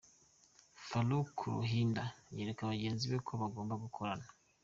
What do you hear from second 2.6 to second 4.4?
bagenzi be ko bagomba gukorana.